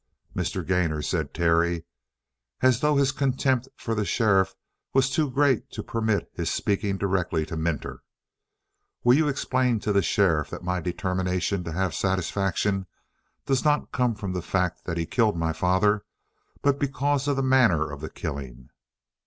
[0.35, 0.65] "Mr.
[0.65, 1.85] Gainor," said Terry,
[2.61, 4.55] as though his contempt for the sheriff
[4.95, 8.01] was too great to permit his speaking directly to Minter,
[9.03, 12.87] "will you explain to the sheriff that my determination to have satisfaction
[13.45, 16.03] does not come from the fact that he killed my father,
[16.63, 18.69] but because of the manner of the killing?